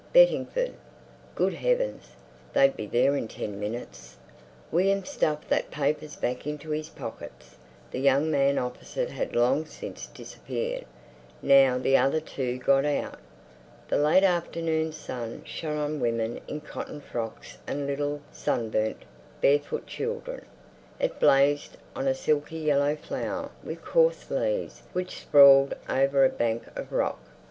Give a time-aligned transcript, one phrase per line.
[0.13, 0.73] Bettingford.
[1.35, 2.13] Good heavens!
[2.53, 4.17] They'd be there in ten minutes.
[4.71, 7.55] William stuffed that papers back into his pockets;
[7.91, 10.85] the young man opposite had long since disappeared.
[11.43, 13.19] Now the other two got out.
[13.89, 19.03] The late afternoon sun shone on women in cotton frocks and little sunburnt,
[19.39, 20.45] barefoot children.
[20.99, 26.63] It blazed on a silky yellow flower with coarse leaves which sprawled over a bank
[26.75, 27.19] of rock.